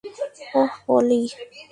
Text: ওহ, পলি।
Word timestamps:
ওহ, 0.53 0.71
পলি। 0.85 1.21